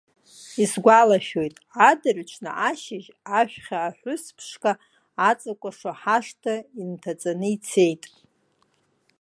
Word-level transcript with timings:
Исгәалашәоит, 0.63 1.55
адырҩаҽны 1.89 2.51
ашьыжь 2.69 3.07
ажәхьа 3.37 3.77
аҳәыс 3.87 4.23
ԥшқа 4.35 4.71
аҵакәашо 5.29 5.91
ҳашҭа 6.01 6.53
инҭаҵаны 6.81 7.47
ицеит. 7.55 8.03